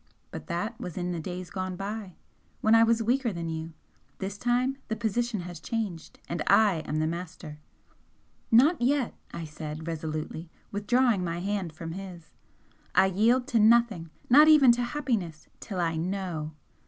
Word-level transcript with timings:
but 0.31 0.47
that 0.47 0.79
was 0.81 0.97
in 0.97 1.11
the 1.11 1.19
days 1.19 1.51
gone 1.51 1.75
by, 1.75 2.15
when 2.61 2.73
I 2.73 2.81
was 2.83 3.03
weaker 3.03 3.31
than 3.31 3.49
you. 3.49 3.73
This 4.17 4.35
time 4.35 4.77
the 4.87 4.95
position 4.95 5.41
has 5.41 5.59
changed 5.59 6.17
and 6.27 6.41
I 6.47 6.79
am 6.87 7.07
master!" 7.07 7.59
"Not 8.49 8.81
yet!" 8.81 9.13
I 9.31 9.45
said, 9.45 9.85
resolutely, 9.87 10.49
withdrawing 10.71 11.23
my 11.23 11.37
hand 11.39 11.71
from 11.71 11.91
his 11.91 12.33
"I 12.95 13.05
yield 13.05 13.45
to 13.49 13.59
nothing 13.59 14.09
not 14.27 14.47
even 14.47 14.71
to 14.71 14.81
happiness 14.83 15.47
till 15.59 15.79
I 15.79 15.97
KNOW!" 15.97 16.55